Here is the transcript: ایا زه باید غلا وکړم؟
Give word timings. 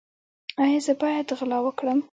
ایا 0.63 0.79
زه 0.85 0.93
باید 1.01 1.27
غلا 1.39 1.59
وکړم؟ 1.63 1.99